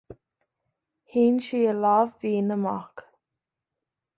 Shín 1.09 1.35
sí 1.45 1.59
a 1.71 1.73
lámh 1.81 2.15
mhín 2.21 2.47
amach. 2.55 2.99